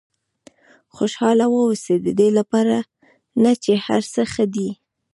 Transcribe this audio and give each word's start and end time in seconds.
خوشاله 0.95 1.45
واوسئ 1.53 1.95
ددې 2.05 2.29
لپاره 2.37 2.77
نه 3.43 3.51
چې 3.63 3.71
هر 3.85 4.01
څه 4.13 4.21
ښه 4.33 4.45
دي. 4.53 4.69